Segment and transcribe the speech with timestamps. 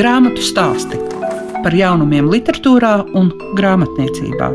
[0.00, 0.96] Grāmatu stāsti
[1.60, 3.26] par jaunumiem, literatūrā un
[3.58, 4.46] grāmatniecībā.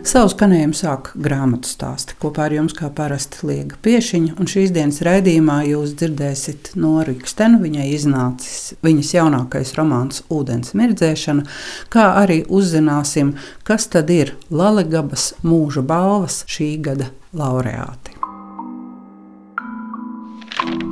[0.00, 2.16] Savu skanējumu sāk grāmatu stāsti.
[2.24, 4.32] Kopā ar jums, kā parasti, Liega Piešiņa.
[4.40, 7.60] Un šīs dienas raidījumā jūs dzirdēsiet no Rīgstena.
[7.60, 11.44] Viņai iznācis viņas jaunākais romāns Vodens mirdzēšana,
[11.92, 18.16] kā arī uzzināsim, kas tad ir Lalegabas mūža balvas šī gada laureāti.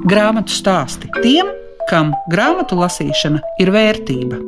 [0.08, 1.50] Grāmatu stāsti tiem,
[1.90, 4.38] kam grāmatu lasīšana ir vērtība.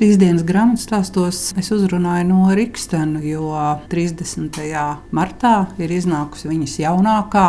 [0.00, 3.50] Šīs dienas grāmatas stāstos es uzrunāju no Rīgstena, jo
[3.92, 4.56] 30.
[5.12, 7.42] martā ir iznākusi viņas jaunākā,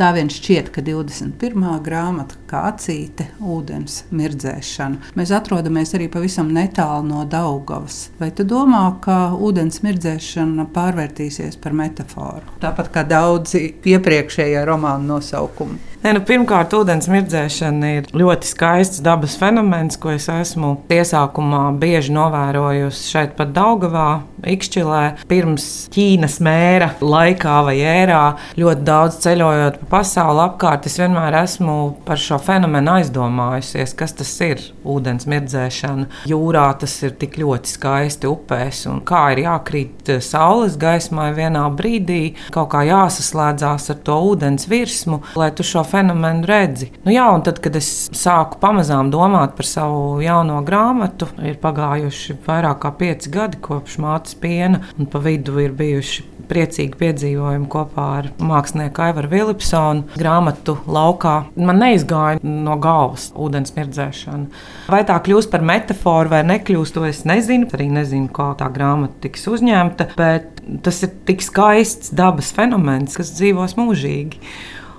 [0.00, 1.66] tā vien šķiet, ka 21.
[1.84, 5.12] grāmata, kā acīte, ūdens mirdzēšana.
[5.18, 8.08] Mēs atrodamies arī pavisam netālu no Daugavas.
[8.20, 12.58] Vai tu domā, ka ūdens mirdzēšana pārvērtīsies par metaforu?
[12.62, 15.78] Tāpat kā daudzi iepriekšējie romānu nosaukumi.
[15.98, 22.14] Ne, nu, pirmkārt, ūdens mirdzēšana ir ļoti skaists dabas fenomens, ko es esmu iesākumā bieži
[22.14, 25.02] novērojusi šeit pat Daugavā, Ikšķilē.
[25.26, 28.22] Pirms Ķīnas mēra laikā vai ērā
[28.60, 31.74] ļoti daudz ceļojot pa pasauli apkārt, es vienmēr esmu
[32.06, 36.08] par šo fenomenu aizdomājusies, kas tas ir ūdens mirdzēšana.
[36.30, 42.34] Jūrā tas ir tik ļoti skaisti upēs un kā ir jākrīt saules gaismai vienā brīdī,
[42.54, 46.90] kaut kā jāsaslēdzās ar to ūdens virsmu, lai tu šo fenomenu redzi.
[47.04, 52.38] Nu, jā, un tad, kad es sāku pamazām domāt par savu jauno grāmatu, ir pagājuši
[52.46, 58.06] vairāk kā pieci gadi kopš mātes piena, un pa vidu ir bijuši priecīgi piedzīvojumi kopā
[58.20, 60.06] ar mākslinieku Aivaru Vilipsonu.
[60.18, 64.62] Grāmatu laukā man neizgāja no galvas ūdens mirdzēšana.
[64.92, 67.68] Vai tā kļūs par metaforu vai nekļūs, to es nezinu.
[67.74, 73.34] Arī nezinu, kā tā grāmata tiks uzņemta, bet tas ir tik skaists dabas fenomens, kas
[73.38, 74.42] dzīvos mūžīgi.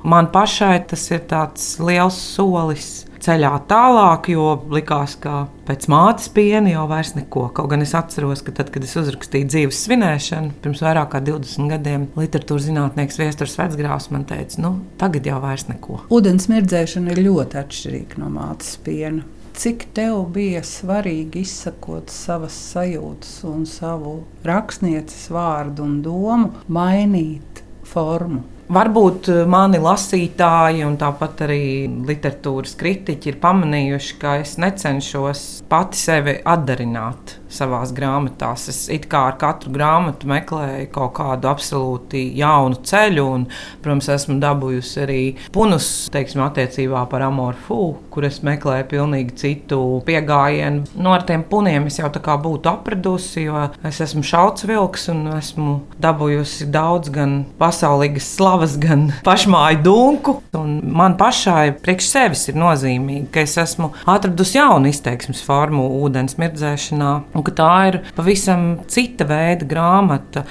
[0.08, 6.72] Man pašai tas ir tāds liels solis ceļā tālāk, jo likās, ka pēc mātes piena
[6.72, 7.48] jau vairs neko.
[7.56, 11.74] Kaut gan es atceros, ka tad, kad es uzrakstīju dzīves svinēšanu, pirms vairāk kā 20
[11.74, 16.04] gadiem, literatūras zinātnieks Viestures Vecgrāvs man teica, nu, tagad jau vairs neko.
[16.12, 19.26] Vodens mirdzēšana ir ļoti atšķirīga no mātes piena.
[19.60, 24.14] Cik tev bija svarīgi izsakot savas sajūtas un savu
[24.48, 28.46] rakstnieces vārdu un domu, mainīt formu?
[28.70, 31.64] Varbūt eh, mani lasītāji un tāpat arī
[32.06, 38.68] literatūras kritiķi ir pamanījuši, ka es necenšos pati sevi atdarināt savā grāmatās.
[38.70, 43.48] Es kā ar katru grāmatu meklēju kaut kādu absolūti jaunu ceļu, un,
[43.82, 45.22] protams, esmu dabūjusi arī
[45.56, 47.80] punus, teiksim, attiecībā par amorfu,
[48.14, 50.20] kur es meklēju pilnīgi citu pieejamību.
[50.30, 54.68] No nu, ar tiem puniem es jau tā kā būtu apradusi, jo es esmu šauts
[54.70, 60.42] vilks un esmu dabūjusi daudz gan pasaulīgas slavas slavas, gan pašmāju dunku.
[60.54, 66.38] Un man pašai priekš sevis ir nozīmīgi, ka es esmu atradusi jaunu izteiksmes formu ūdens
[66.40, 70.46] mirdzēšanā, un ka tā ir pavisam cita veida grāmata.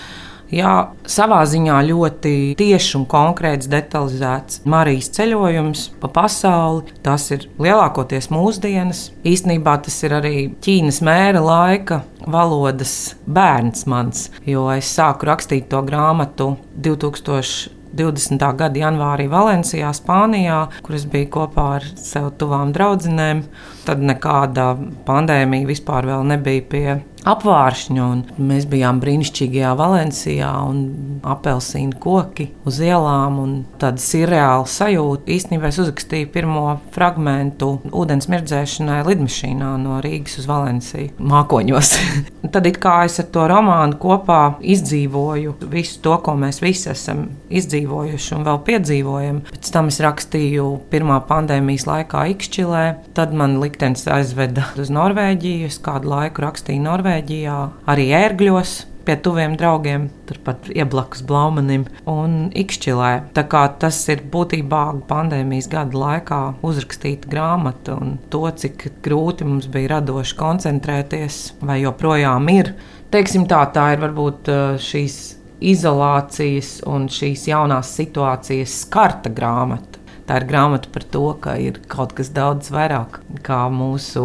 [0.49, 6.89] Jā, savā ziņā ļoti tieši un konkrēts, detalizēts Marijas ceļojums pa pasauli.
[7.05, 9.11] Tas ir lielākoties mūsdienas.
[9.29, 15.85] Īsnībā tas ir arī Ķīnas mēra laika valodas bērns mans, jo es sāku rakstīt to
[15.85, 17.77] grāmatu 2000.
[17.97, 18.45] 20.
[18.59, 23.45] gada janvārī Valencijā, Spānijā, kur es biju kopā ar sev tuvām draudzenēm.
[23.89, 24.75] Tad nekāda
[25.09, 26.89] pandēmija vispār nebija pie
[27.29, 28.07] apvāršņu.
[28.41, 30.83] Mēs bijām brīnišķīgajā Valencijā un
[31.27, 33.41] apelsīnu koki uz ielām.
[33.81, 35.29] Tāda surreāla sajūta.
[35.35, 41.95] Īstenībā es uzrakstīju pirmo fragment ūdens mirdzēšanai lidmašīnā no Rīgas uz Valenciju mākoņos.
[42.55, 47.27] Tad it kā es ar to romānu kopā izdzīvoju visu to, ko mēs visi esam
[47.51, 49.41] izdzīvojuši un vēl piedzīvojam.
[49.49, 52.85] Pēc tam es rakstīju pirmā pandēmijas laikā Ikšķilē.
[53.17, 55.73] Tad man liktenis aizveda uz Norvēģiju.
[55.73, 56.85] Es kādu laiku rakstīju.
[56.85, 57.59] Norvēģijā,
[57.91, 58.79] arī ērgļos.
[59.09, 63.13] Pie tuviem draugiem, turpat ieblakus Blaumanim un Ikšķilē.
[63.33, 69.71] Tā kā tas ir būtībā pandēmijas gada laikā uzrakstīta grāmata, un to, cik grūti mums
[69.73, 72.75] bija radoši koncentrēties, vai joprojām ir.
[73.09, 79.99] Teiksim tā, tā ir varbūt uh, šīs izolācijas un šīs jaunās situācijas skarta grāmata.
[80.29, 84.25] Tā ir grāmata par to, ka ir kaut kas daudz vairāk kā mūsu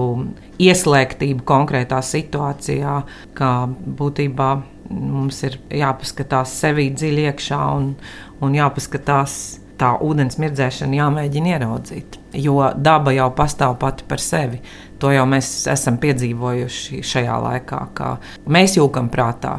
[0.60, 2.98] ieslēgtība konkrētā situācijā,
[3.38, 4.50] kā būtībā
[4.94, 7.94] mums ir jāpaskatās sevi dziļi iekšā un,
[8.44, 9.38] un jāpaskatās
[9.80, 12.20] tā ūdens mirdzēšana, jāmēģina ieraudzīt.
[12.36, 14.60] Jo daba jau pastāv pati par sevi.
[15.02, 18.16] To jau mēs esam piedzīvojuši šajā laikā, kā
[18.48, 19.58] mēs jūkam prātā.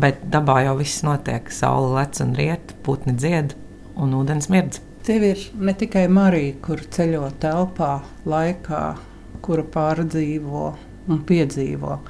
[0.00, 1.50] Bet dabā jau viss notiek.
[1.52, 3.56] Saula lec un riet, putni dzied
[3.96, 4.82] un ūdens mirdz.
[5.06, 7.92] Tev ir ne tikai Marija, kur ceļo telpā,
[8.26, 8.82] laikā,
[9.44, 10.66] kura pārdzīvo
[11.06, 12.00] un piedzīvo.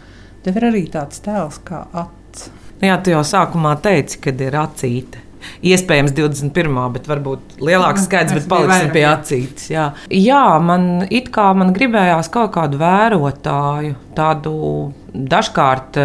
[0.46, 2.48] Tev ir arī tāds tēls kā acis.
[2.80, 5.22] Jā, tu jau sākumā teici, kad ir acīte.
[5.66, 6.78] Iespējams, 21.
[6.94, 9.68] bet varbūt lielāks skaits, bet paliksim pie acītes.
[9.70, 9.90] Jā.
[10.10, 14.56] jā, man it kā man gribējās kaut kādu vērotāju, tādu
[15.12, 16.00] dažkārt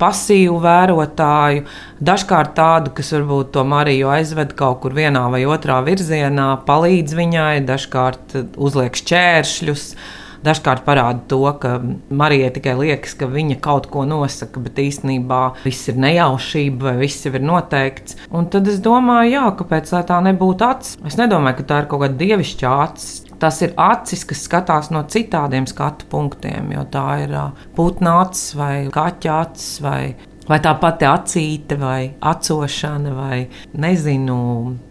[0.00, 1.66] pasīvu vērotāju,
[2.04, 7.52] dažkārt tādu, kas varbūt to Mariju aizved kaut kur vienā vai otrā virzienā, palīdz viņai,
[7.68, 9.92] dažkārt uzliek šķēršļus.
[10.38, 11.80] Dažkārt parāda to, ka
[12.14, 17.26] Marijai tikai liekas, ka viņa kaut ko nosaka, bet īstenībā viss ir nejaušība vai viss
[17.26, 18.14] jau ir noteikts.
[18.30, 20.94] Un tad es domāju, jā, kāpēc tā nebūtu acis?
[21.10, 23.27] Es nedomāju, ka tā ir kaut kāda dievišķa acis.
[23.38, 27.36] Tas ir acis, kas skatās no citādiem skatu punktiem, jo tā ir
[27.76, 30.00] putna acis vai kaķa acis vai
[30.48, 33.38] Vai tā pati acīte, vai acošana, vai
[33.76, 34.38] nezinu,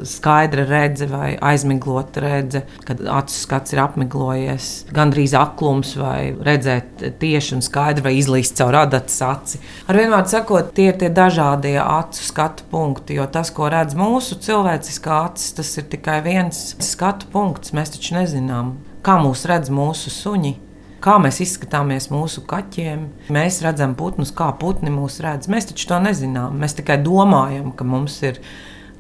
[0.06, 7.58] skaidra redzes, vai aizmiglota redzes, kad acu skats ir apmiglojies, gandrīz aklums, vai redzēt tieši
[7.58, 9.62] un skaidri, vai izlīst caur adatas aci.
[9.90, 14.38] Ar vienmēr sakot, tie ir tie dažādie acu skatu punkti, jo tas, ko redz mūsu
[14.46, 17.74] cilvēciskā acis, tas ir tikai viens skatu punkts.
[17.74, 20.54] Mēs taču nezinām, kā mūs redz mūsu suņi
[21.04, 23.08] kā mēs izskatāmies mūsu kaķiem.
[23.34, 25.50] Mēs redzam putnus, kā putni mūs redz.
[25.52, 26.58] Mēs taču to nezinām.
[26.62, 28.42] Mēs tikai domājam, ka mums ir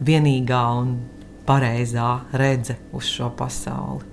[0.04, 0.98] vienīgā un
[1.48, 4.06] pareizā redzes uz šo pasauli.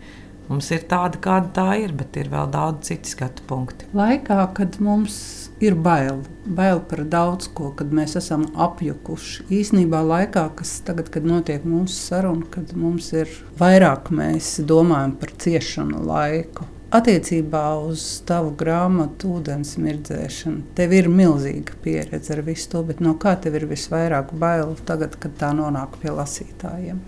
[0.44, 3.86] Mums ir tāda, kāda tā ir, bet ir vēl daudz citu skatu punktu.
[3.96, 5.16] Laikā, kad mums
[5.64, 9.46] ir bail, bail par daudz ko, kad mēs esam apjukuši.
[9.56, 15.32] Īsnībā laikā, kas tagad, kad notiek mūsu saruna, kad mums ir vairāk mēs domājam par
[15.46, 22.84] ciešanu laiku, Attiecībā uz tavu grāmatu, ūdens mirdzēšanu, tev ir milzīga pieredze ar visu to,
[22.86, 27.00] bet no kā tev ir visvairāk bail tagad, kad tā nonāk pie lasītājiem?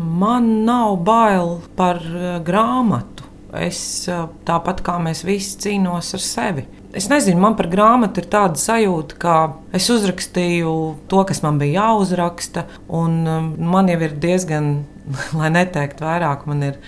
[0.00, 3.28] Man nav bail par uh, grāmatu.
[3.54, 6.64] Es uh, tāpat kā mēs visi cīnos ar sevi.
[6.96, 9.38] Es nezinu, man par grāmatu ir tāda sajūta, ka
[9.76, 10.74] es uzrakstīju
[11.12, 14.76] to, kas man bija jāuzraksta, un um, man jau ir diezgan,
[15.38, 16.80] lai neteiktu vairāk, man ir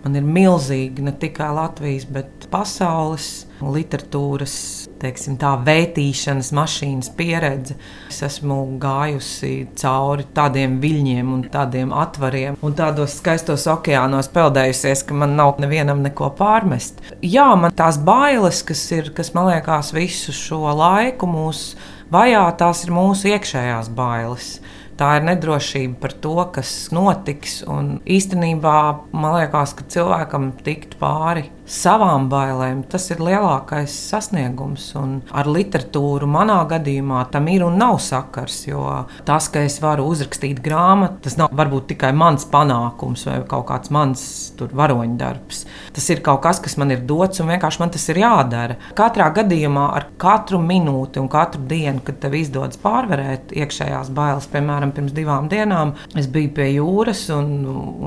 [0.00, 3.26] Man ir milzīga ne tikai Latvijas, bet pasaules
[3.60, 4.54] literatūras
[5.00, 7.76] teiksim, tā, vērtīšanas mašīnas pieredze.
[8.08, 15.16] Es esmu gājusi cauri tādiem viļņiem, un tādiem atvariem un tādos skaistos okeānos peldējusies, ka
[15.20, 17.04] man nav nevienam neko pārmest.
[17.20, 21.74] Jā, man tās bailes, kas ir, kas man liekas, visu šo laiku mūs
[22.12, 24.54] vajā, tās ir mūsu iekšējās bailes
[25.00, 27.60] tā ir nedrošība par to, kas notiks.
[27.70, 28.76] Un īstenībā
[29.16, 34.88] man liekas, ka cilvēkam tikt pāri savām bailēm, tas ir lielākais sasniegums.
[34.98, 38.64] Un ar literatūru manā gadījumā tam ir un nav sakars.
[38.66, 38.82] Jo
[39.28, 43.92] tas, ka es varu uzrakstīt grāmatu, tas nav varbūt tikai mans panākums vai kaut kāds
[43.94, 44.24] mans
[44.58, 45.62] varoņdarbs.
[45.94, 48.78] Tas ir kaut kas, kas man ir dots un vienkārši man tas ir jādara.
[48.98, 54.94] Katrā gadījumā, ar katru minūti un katru dienu, kad tev izdodas pārvarēt iekšējās bailes, piemēram,
[54.96, 57.54] pirms divām dienām, es biju pie jūras un,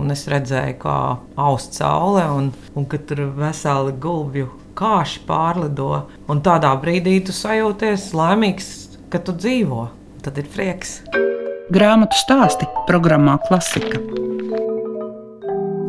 [0.03, 0.97] un es redzēju, kā
[1.43, 6.07] aust saule un, un ka tur vēl veseli gulbju kāši pārlido.
[6.27, 8.69] Un tādā brīdī tu sajūties laimīgs,
[9.13, 9.87] ka tu dzīvo.
[10.23, 11.01] Tad ir prieks.
[11.73, 14.32] Grāmatu stāsti programmā Klasika.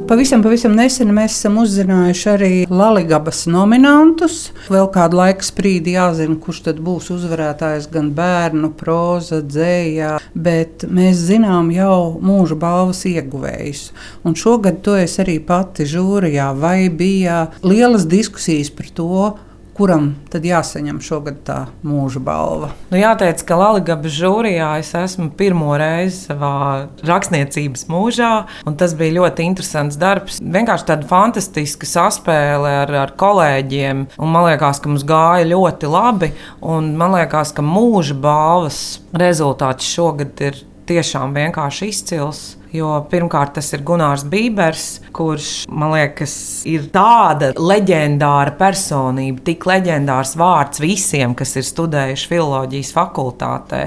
[0.05, 4.35] Pavisam, pavisam nesen mēs esam uzzinājuši arī Latvijas nominantus.
[4.69, 11.23] Vēl kādu laiku sprīdi jāzina, kurš tad būs uzvarētājs gan bērnu, próza, dzējā, bet mēs
[11.31, 13.87] zinām jau mūža balvas ieguvējus.
[14.29, 19.23] Un šogad to es arī pati žūrijā, vai bija lielas diskusijas par to,
[19.75, 22.71] kuram tad jāsaņem šogad tā mūža balva?
[22.91, 26.55] Nu, jāteic, ka Latvijas žūrijā es esmu pirmo reizi savā
[27.07, 28.33] rakstniecības mūžā,
[28.69, 30.41] un tas bija ļoti interesants darbs.
[30.41, 36.33] Vienkārši tāda fantastiska saspēle ar, ar kolēģiem, un man liekas, ka mums gāja ļoti labi,
[36.63, 38.83] un man liekas, ka mūža balvas
[39.15, 42.45] rezultāts šogad ir tiešām vienkārši izcils.
[42.75, 46.33] Jo pirmkārt, tas ir Gunārs Bībers, kurš man liekas,
[46.67, 53.85] ir tāda leģendāra personība, tik leģendārs vārds visiem, kas ir studējuši filozofijas fakultātē.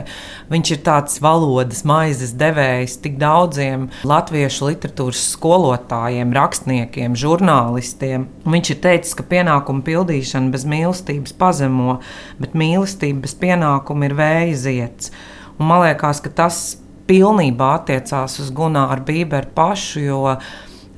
[0.47, 8.29] Viņš ir tāds valodas maizes devējs tik daudziem latviešu literatūras skolotājiem, rakstniekiem, žurnālistiem.
[8.47, 11.99] Viņš ir teicis, ka pienākumu pildīšana bez mīlestības pazemo,
[12.39, 15.15] bet mīlestība bez pienākuma ir vēja ziets.
[15.59, 20.21] Un man liekas, ka tas pilnībā attiecās uz Gunāru Bīberu pašu, jo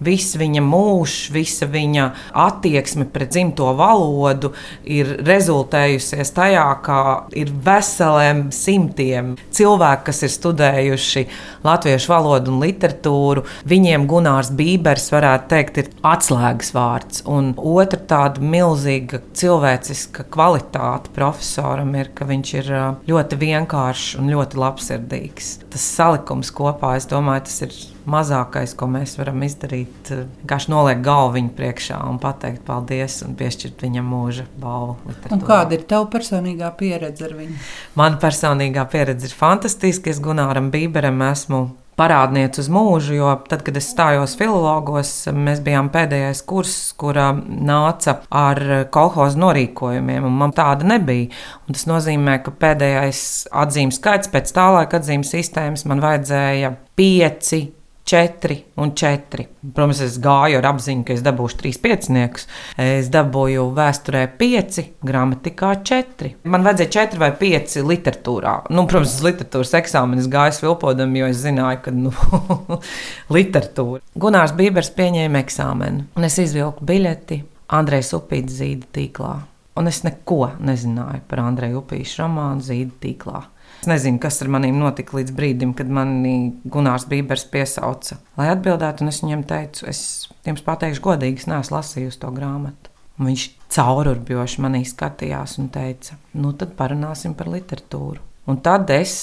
[0.03, 2.05] viss viņa mūžs, visa viņa
[2.47, 4.53] attieksme pret dzimto valodu
[4.83, 6.99] ir rezultējusies tajā, ka
[7.37, 11.25] ir veseliem simtiem cilvēku, kas ir studējuši
[11.65, 13.45] latviešu valodu un literatūru.
[13.69, 17.23] Viņiem Gunārs Bībers varētu teikt, ir atslēgas vārds.
[17.29, 22.73] Un otra tāda milzīga cilvēciska kvalitāte profesoram ir, ka viņš ir
[23.09, 25.53] ļoti vienkāršs un ļoti labsirdīgs.
[25.69, 27.75] Tas salikums kopā, es domāju, tas ir
[28.09, 30.11] mazākais, ko mēs varam izdarīt.
[30.11, 35.17] Vienkārši noliekt galvu viņa priekšā un pateikt paldies un piešķirt viņam mūža balvu.
[35.47, 37.59] Kāda ir tava personīgā pieredze ar viņu?
[37.99, 40.09] Mana personīgā pieredze ir fantastiska.
[40.09, 41.67] Es Gunāram Bīberam esmu
[41.99, 48.19] parādniece uz mūžu, jo tad, kad es stājos filologos, mēs bijām pēdējais kurs, kura nāca
[48.31, 48.61] ar
[48.93, 51.29] kolhozu norīkojumiem, un man tāda nebija.
[51.67, 53.23] Un tas nozīmē, ka pēdējais
[53.65, 57.65] atzīmes skaits pēc tā laika atzīmes sistēmas man vajadzēja pieci
[58.09, 59.45] 4 un 4.
[59.75, 62.47] Protams, es gāju ar apziņu, ka es dabūšu 3 pieciniekus.
[62.81, 66.31] Es dabūju vēsturē 5, gramatikā 4.
[66.49, 68.55] Man vajadzēja 4 vai 5 literatūrā.
[68.73, 72.15] Nu, protams, uz literatūras eksāmenu es gāju vilpodam, jo es zināju, ka nu,
[73.37, 74.01] literatūra.
[74.25, 77.43] Gunārs Bībers pieņēma eksāmenu, un es izvilku biļeti
[77.77, 79.35] Andrejs Upītas zīda tīklā.
[79.79, 83.45] Un es neko nezināju par Andreju Upīšu romānu zīda tīklā.
[83.79, 89.07] Es nezinu, kas ar maniem notika līdz brīdim, kad mani Gunārs Bībers piesauca, lai atbildētu.
[89.07, 90.01] Es viņam teicu, es
[90.47, 92.91] jums pateikšu, godīgi, es neesmu lasījusi to grāmatu.
[93.19, 93.45] Un viņš
[93.75, 98.23] caururbjoši manī skatījās un teica, nu tad parunāsim par literatūru.
[98.51, 99.13] Un tad es,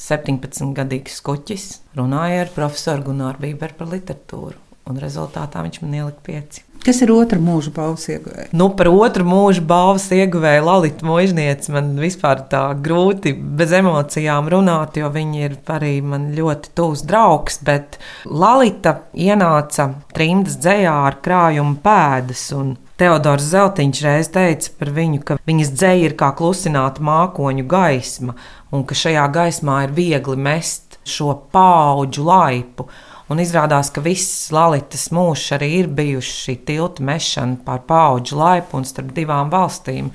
[0.00, 4.65] 17-gadīgs skuķis, runāju ar profesoru Gunāru Bīberu par literatūru.
[4.86, 6.62] Un rezultātā viņš man ielika pieci.
[6.86, 8.44] Kas ir otra mūža balvas ieguvēja?
[8.54, 14.94] Nu, par otru mūža balvas ieguvēju Lalita Mūžnieci man vispār tā grūti bez emocijām runāt,
[15.00, 17.58] jo viņa ir arī man ļoti tuvs draugs.
[17.66, 17.98] Bet
[18.30, 22.46] Lalita ienāca trimdas dzējā ar krājumu pēdas.
[22.96, 28.38] Teodors Zeltiņš reiz teica par viņu, ka viņas dzēja ir kā klusināta mākoņu gaisma,
[28.70, 32.86] un ka šajā gaismā ir viegli mest šo paudžu laipu.
[33.26, 38.78] Un izrādās, ka viss Lalitas mūžs arī ir bijuši šī tilta mešana pār paudžu laipu
[38.78, 40.12] un starp divām valstīm.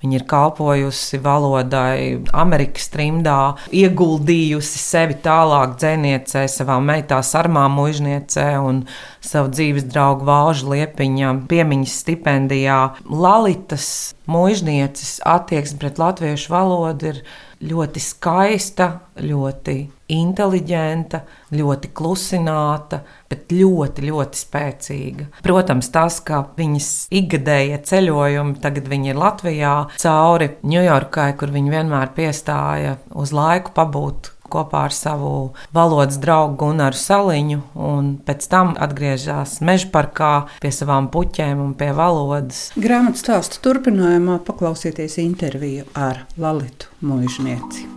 [0.00, 1.98] Viņa ir kalpojusi valodai,
[2.36, 8.82] Amerikas trimdā, ieguldījusi sevi tālāk dzēniecē, savā meitā sarmā mužniecē un
[9.24, 12.82] savu dzīves draugu Valžu Liepiņa piemiņas stipendijā.
[13.08, 13.88] Lalitas
[14.28, 17.24] mužnieces attieksme pret latviešu valodu ir
[17.64, 18.88] ļoti skaista,
[19.24, 19.76] ļoti
[20.14, 21.20] inteliģenta,
[21.54, 25.28] ļoti klusināta, bet ļoti, ļoti spēcīga.
[25.46, 32.12] Protams, tas, ka viņas ikgadējie ceļojumi, tagad viņi ir Latvijā, cauri Ņujorkai, kur viņi vienmēr
[32.16, 35.32] piestāja uz laiku pabūt kopā ar savu
[35.74, 40.32] valodas draugu Gunaru Saliņu, un pēc tam atgriežas meža parkā
[40.62, 42.68] pie savām puķēm un pie valodas.
[42.78, 47.90] Grāmatas stāstu turpinājumā paklausieties interviju ar Lalitu Mūžnieci.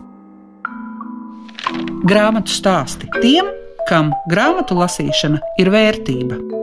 [2.07, 3.49] Grāmatu stāsti tiem,
[3.89, 6.56] kam grāmatu lasīšana ir vērtība.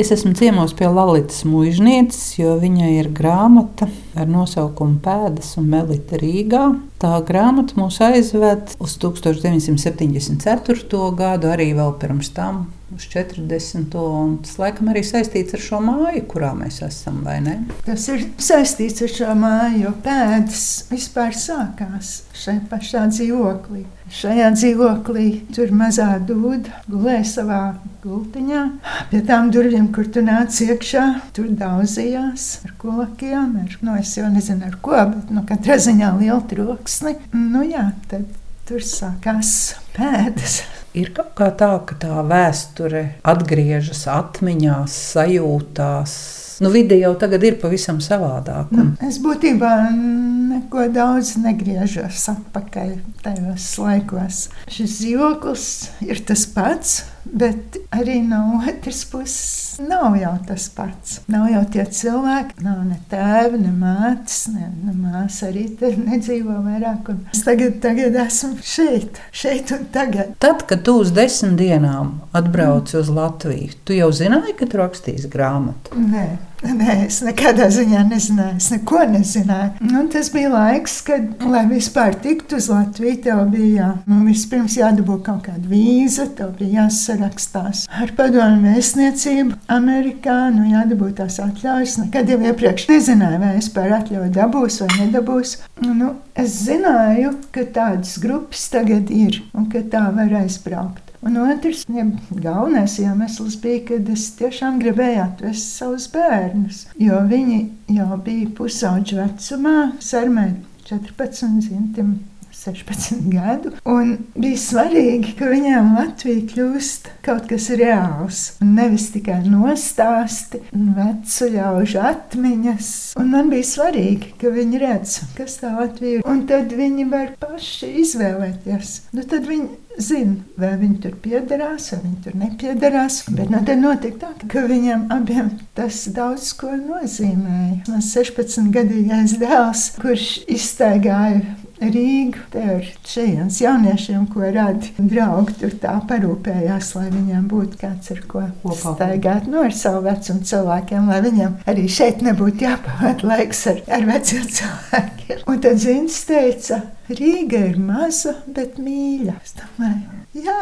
[0.00, 3.84] Es esmu ciemos pie Lalitas mūžnieces, jo viņai ir grāmata
[4.16, 6.62] ar nosaukumu Pēdas un Melita Rīgā.
[7.02, 11.04] Tā grāmata mūs aizved uz 1974.
[11.20, 13.94] gadu, arī vēl pirms tam uz 40.
[13.98, 17.56] un tas laikam arī saistīts ar šo māju, kurā mēs esam, vai ne?
[17.86, 23.84] Tas ir saistīts ar šo māju, jo pēdas vispār sākās šeit pašā dzīvoklī.
[24.10, 27.60] Šajā dzīvoklī tur mazā dūda gulēja savā
[28.02, 28.64] gultiņā.
[29.12, 31.04] Pie tām durvīm, kur tu nāc iekšā,
[31.36, 33.54] tur daudzījās ar kokiem.
[33.62, 37.14] Ar, nu, es jau nezinu ar ko, bet nu, katrā ziņā liela troksni.
[37.36, 38.26] Nu, jā, tad
[38.66, 39.54] tur sākās
[39.94, 40.60] pēdas.
[40.98, 46.14] Ir kaut kā tā, ka tā vēsture atgriežas atmiņās, sajūtās.
[46.60, 48.68] Nu, vide jau tagad ir pavisam savādāka.
[48.76, 52.92] Nu, es būtībā neko daudz negriežos atpakaļ
[53.24, 54.42] tajos laikos.
[54.68, 55.70] Šis dzīvoklis
[56.04, 61.20] ir tas pats, bet arī no otras puses nav jau tas pats.
[61.32, 66.58] Nav jau tie cilvēki, nav ne tēva, ne mātes, ne, ne māsa arī tur nedzīvo
[66.66, 67.08] vairāk.
[67.14, 70.36] Un es tagad, tagad esmu šeit, šeit un tagad.
[70.42, 73.00] Tad, kad tu uz desmit dienām atbrauci mm.
[73.00, 75.96] uz Latviju, tu jau zināji, ka tu rakstīsi grāmatu?
[75.96, 76.28] Nē.
[76.60, 79.78] Nē, es nekādā ziņā nezināju, es neko nezināju.
[79.80, 85.16] Un tas bija laiks, kad, lai vispār tiktu uz Latviju, tev bija nu, vispirms jādabū
[85.24, 91.96] kaut kāda vīza, tev bija jāsarakstās ar padomu vēstniecību Amerikā, nu jādabū tās atļaujas.
[92.04, 95.56] Nekad jau iepriekš nezināju, vai es par atļauju dabūs vai nedabūs.
[95.86, 101.09] Nu, es zināju, ka tādas grupas tagad ir un ka tā var aizbraukt.
[101.20, 107.60] Un otrs, ja galvenais iemesls bija, ka es tiešām gribēju atvest savus bērnus, jo viņi
[107.92, 110.46] jau bija pusauģu vecumā, sarmē
[110.88, 112.14] 14, zimtim
[112.60, 113.72] 16 gadu.
[113.88, 118.42] Un bija svarīgi, ka viņām Latvija kļūst kaut kas reāls.
[118.60, 122.90] Un nevis tikai nostāsti, vecu ļaužu atmiņas.
[123.20, 126.26] Un man bija svarīgi, ka viņi redz, kas tā Latvija ir.
[126.28, 128.96] Un tad viņi var paši izvēlēties.
[129.16, 133.20] Nu, tad viņi zina, vai viņi tur piederās, vai viņi tur nepiedarās.
[133.34, 137.82] Bet nu, tad notika tā, ka viņiem abiem tas daudz ko nozīmēja.
[137.90, 141.42] Mans 16-gadīgais dēls, kurš iztaigāja
[141.80, 142.44] Rīga.
[142.52, 145.56] Te ir šejienes jauniešiem, ko rada draugi.
[145.62, 148.44] Tur tā parūpējās, lai viņiem būtu kāds ar ko
[148.76, 153.82] staigāt no nu, ar savu vecumu cilvēkiem, lai viņiem arī šeit nebūtu jāpavada laiks ar,
[153.88, 155.46] ar veciem cilvēkiem.
[155.50, 159.40] Un tad Zins teica, Rīga ir maza, bet mīļa.
[159.40, 160.60] Es domāju, jā.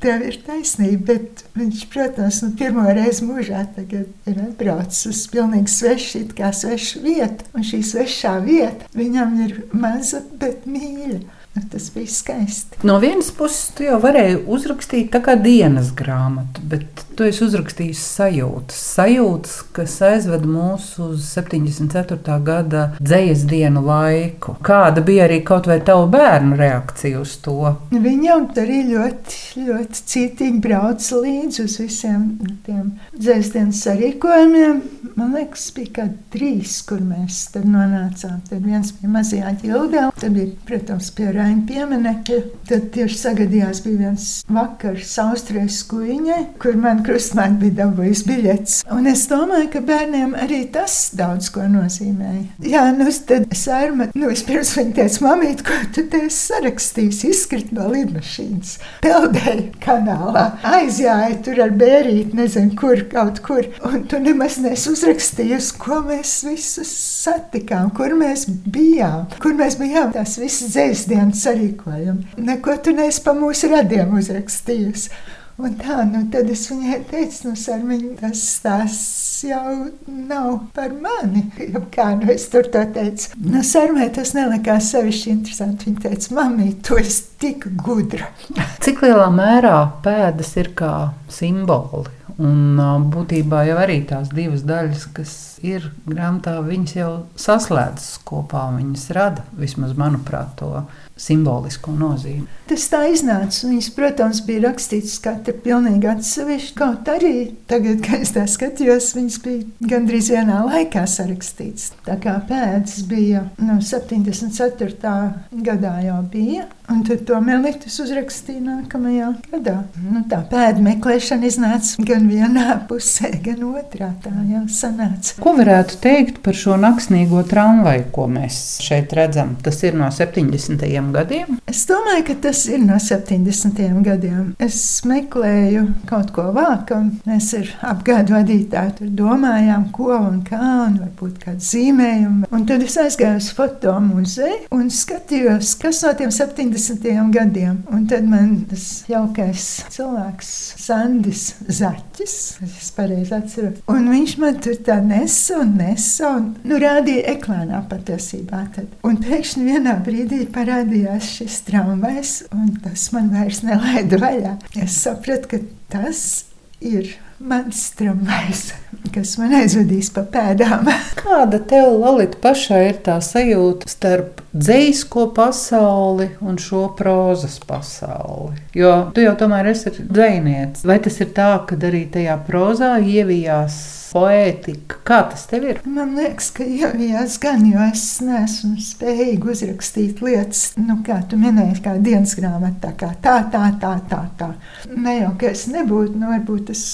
[0.00, 6.22] Tev ir taisnība, bet viņš, protams, nu, pirmo reizi mūžā ir atbraucis uz pilnīgi svešu,
[6.38, 7.44] kā svešu vietu.
[7.52, 11.20] Un šī svešā vieta viņam ir maza, bet mīļa.
[11.50, 12.78] Nu, tas bija skaisti.
[12.86, 18.00] No vienas puses, tu jau varēji uzrakstīt tā kā dienas grāmatu, bet tu esi uzrakstījis
[18.16, 18.76] sajūtas.
[18.96, 22.36] Sajūtas, kas aizved mūs uz 74.
[22.46, 24.54] gada dzīslu dienu laiku.
[24.64, 27.74] Kāda bija arī kaut vai tavu bērnu reakcija uz to?
[27.92, 32.24] Viņi jau arī ļoti, ļoti cītīgi brauca līdzi uz visiem
[32.64, 34.80] tiem dzīslu dienas sarīkojumiem.
[35.20, 38.40] Man liekas, bija kā trīs, kur mēs tad nonācām.
[38.48, 42.40] Tad viens bija mazajā ģildē, tad bija, protams, pie Raina pieminekļa.
[42.70, 48.74] Tad tieši sagadījās bija viens vakars Austrijas skuiņai, kur man krustmāk bija dabūjis biļets.
[48.94, 52.44] Un es domāju, ka bērniem arī tas daudz ko nozīmēja.
[52.70, 57.72] Jā, nu tad sērma, nu vispirms viņa teica, mamīt, ko tu te esi sarakstījis, izkrit
[57.74, 58.76] no lidmašīnas.
[59.02, 63.66] Peldēja kanālā, aizjāja tur ar bērīti, nezinu, kur kaut kur.
[63.90, 66.92] Un tu nemaz neesi uzrakstījis, ko mēs visus
[67.24, 72.38] satikām, kur mēs bijām, kur mēs bijām tās visas dzējas dienas sarīkojumi.
[72.46, 75.38] Neko tu neesi pa mūsu radiem uzrakstījusi.
[75.60, 81.42] Un tā, nu tad es viņai teicu, nu, Sarmiņ, tas stāsts jau nav par mani.
[81.60, 83.34] Jau kā nu es tur to teicu.
[83.44, 85.90] Nu, Sarmē tas nelikās sevišķi interesanti.
[85.90, 88.30] Viņa teica, mamī, tu esi tik gudra.
[88.84, 90.94] Cik lielā mērā pēdas ir kā
[91.32, 92.08] simboli?
[92.40, 92.80] Un
[93.12, 98.62] būtībā jau arī tās divas daļas, kas ir grāmatā, viņas jau saslēdzas kopā.
[98.78, 100.86] Viņas rada, vismaz manuprāt, to
[101.20, 102.48] simbolisko nozīmi.
[102.70, 103.64] Tas tā iznāca.
[103.66, 106.74] Viņas, protams, bija rakstītas katra pilnīgi atsevišķi.
[106.78, 107.34] Kaut arī
[107.70, 111.90] tagad, kad es tā skatījos, viņas bija gandrīz vienā laikā sarakstītas.
[112.06, 115.24] Tā kā pēdas bija no 74.
[115.66, 116.68] gadā jau bija.
[116.90, 119.76] Un tad to melitus uzrakstīja nākamajā gadā.
[120.02, 124.08] Nu, tā pēda meklēšana iznāca gan vienā pusē, gan otrā.
[124.24, 125.36] Tā jau sanāca.
[125.42, 129.54] Ko varētu teikt par šo naksnīgo tramvaju, ko mēs šeit redzam?
[129.62, 130.82] Tas ir no 70
[131.14, 131.58] gadiem?
[131.70, 134.52] Es domāju, ka tas ir no 70 gadiem.
[134.62, 137.10] Es meklēju kaut ko vākam.
[137.28, 142.50] Mēs ar apgādu vadītāju tur domājām, ko un kā, un varbūt kādu zīmējumu.
[142.54, 147.82] Un tad es aizgāju uz fotomuzeju un skatījos, kas no tiem 70 gadiem.
[147.94, 154.78] Un tad man tas jaukais cilvēks, Sandis Zaķis, es pareizi atceros, un viņš man tur
[154.86, 158.64] tā nesa un nesa un nu, rādīja ekrānā patiesībā.
[158.74, 158.90] Tad.
[159.06, 164.56] Un pēkšņi vienā brīdī parādījās parādījās šis tramvajs, un tas man vairs nelaida vaļā.
[164.82, 165.58] Es sapratu, ka
[165.92, 166.46] tas
[166.80, 168.72] ir mans tramvajs,
[169.14, 170.88] kas man aizvedīs pa pēdām.
[171.20, 178.58] Kāda tev, Lalita, pašai ir tā sajūta starp dzīsko pasauli un šo prozas pasauli?
[178.74, 180.84] Jo tu jau tomēr esi dzēnieks.
[180.88, 184.98] Vai tas ir tā, ka arī tajā prozā ievijās poētika.
[185.06, 185.80] Kā tas tev ir?
[185.88, 191.38] Man liekas, ka jau jās gan, jo es neesmu spējīga uzrakstīt lietas, nu, kā tu
[191.40, 194.50] minēji, kā dienas grāmatā, kā tā, tā, tā, tā, tā.
[194.90, 196.84] Ne jau, ka es nebūtu, nu, varbūt es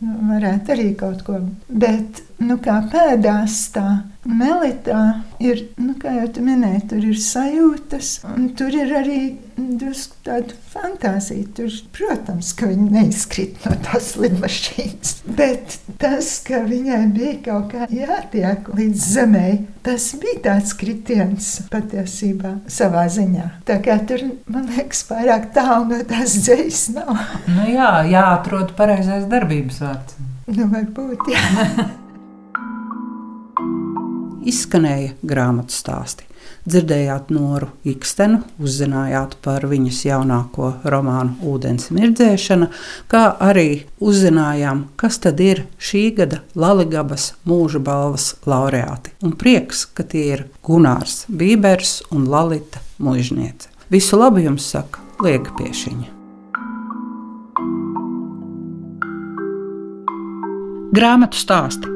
[0.00, 3.88] nu, varētu arī kaut ko, bet, nu, kā pēdās tā
[4.26, 9.20] Melitā ir, nu, kā jau te minēji, tur ir sajūtas, un tur ir arī
[9.56, 11.46] drusku tāda fantāzija.
[11.56, 17.88] Tur, protams, ka viņa neizkrīt no tās lidmašīnas, bet tas, ka viņai bija kaut kā
[17.92, 19.46] jātiek līdz zemē,
[19.86, 23.50] tas bija tāds kritiens patiesībā savā ziņā.
[23.68, 27.14] Tā kā tur, man liekas, pārāk tālu no tās dzējas nav.
[27.52, 30.18] Nu jā, jāatrod pareizais darbības vārds.
[30.46, 31.86] Nu, varbūt, jā.
[34.46, 36.26] izskanēja grāmatu stāsti.
[36.66, 42.66] Dzirdējāt Noru Ikstenu, uzzinājāt par viņas jaunāko romānu Ūdens mirdzēšana,
[43.06, 49.14] kā arī uzzinājām, kas tad ir šī gada Laligabas mūža balvas laureāti.
[49.22, 53.70] Un prieks, ka tie ir Gunārs Bībers un Lalita Mužniece.
[53.90, 56.14] Visu labu jums saka Liega Piešiņa.
[60.96, 61.95] Grāmatu stāsti